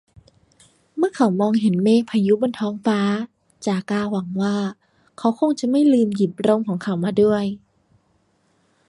[0.97, 2.99] เมื่อเขามองเห็นเมฆพายุบนท้องฟ้า
[3.65, 4.55] จาก้าหวังว่า
[5.17, 7.45] เขาคงจะไม่ลืมหยิบร่มของเขามาด้วย